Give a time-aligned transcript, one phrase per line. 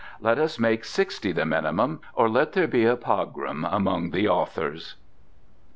[0.19, 4.95] Let us make sixty the minimum—or let there be a pogrom among the authors!